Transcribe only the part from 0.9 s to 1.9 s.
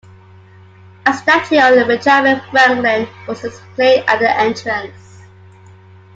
A statue of